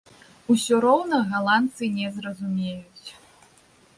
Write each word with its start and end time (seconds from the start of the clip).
Усё 0.53 0.79
роўна 0.85 1.19
галандцы 1.33 1.85
не 1.99 2.07
зразумеюць! 2.15 3.09